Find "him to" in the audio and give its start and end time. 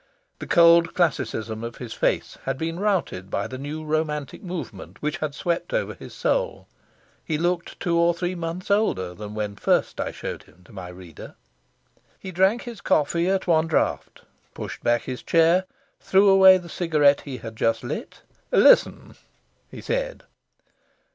10.41-10.73